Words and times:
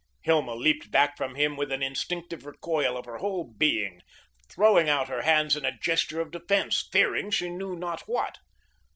Hilma 0.21 0.55
leaped 0.55 0.89
back 0.89 1.15
from 1.15 1.35
him 1.35 1.55
with 1.55 1.71
an 1.71 1.83
instinctive 1.83 2.43
recoil 2.43 2.97
of 2.97 3.05
her 3.05 3.19
whole 3.19 3.43
being, 3.55 4.01
throwing 4.49 4.89
out 4.89 5.09
her 5.09 5.21
hands 5.21 5.55
in 5.55 5.63
a 5.63 5.77
gesture 5.77 6.19
of 6.19 6.31
defence, 6.31 6.89
fearing 6.91 7.29
she 7.29 7.49
knew 7.49 7.75
not 7.75 8.01
what. 8.07 8.39